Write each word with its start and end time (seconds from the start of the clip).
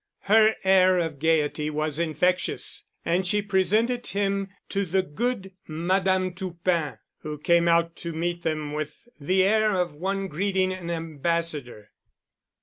Her 0.21 0.55
air 0.63 0.97
of 0.97 1.19
gayety 1.19 1.69
was 1.69 1.99
infectious 1.99 2.85
and 3.05 3.23
she 3.27 3.39
presented 3.39 4.07
him 4.07 4.49
to 4.69 4.83
the 4.83 5.03
good 5.03 5.51
Madame 5.67 6.33
Toupin, 6.33 6.97
who 7.19 7.37
came 7.37 7.67
out 7.67 7.95
to 7.97 8.11
meet 8.11 8.41
them 8.41 8.73
with 8.73 9.07
the 9.19 9.43
air 9.43 9.79
of 9.79 9.93
one 9.93 10.27
greeting 10.27 10.73
an 10.73 10.89
ambassador. 10.89 11.91